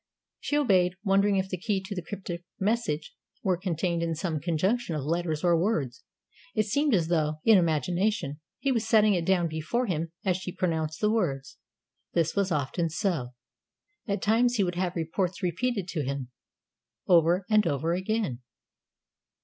She 0.39 0.57
obeyed, 0.57 0.95
wondering 1.03 1.35
if 1.37 1.47
the 1.47 1.59
key 1.59 1.79
to 1.83 1.93
the 1.93 2.01
cryptic 2.01 2.43
message 2.59 3.13
were 3.43 3.55
contained 3.55 4.01
in 4.01 4.15
some 4.15 4.39
conjunction 4.39 4.95
of 4.95 5.03
letters 5.03 5.43
or 5.43 5.55
words. 5.61 6.03
It 6.55 6.65
seemed 6.65 6.95
as 6.95 7.07
though, 7.09 7.39
in 7.45 7.59
imagination, 7.59 8.39
he 8.57 8.71
was 8.71 8.87
setting 8.87 9.13
it 9.13 9.25
down 9.27 9.47
before 9.47 9.85
him 9.85 10.11
as 10.25 10.37
she 10.37 10.53
pronounced 10.55 11.01
the 11.01 11.11
words. 11.11 11.59
This 12.13 12.35
was 12.35 12.51
often 12.51 12.89
so. 12.89 13.35
At 14.07 14.23
times 14.23 14.55
he 14.55 14.63
would 14.63 14.73
have 14.73 14.95
reports 14.95 15.43
repeated 15.43 15.87
to 15.89 16.03
him 16.03 16.31
over 17.07 17.45
and 17.47 17.67
over 17.67 17.93
again. 17.93 18.39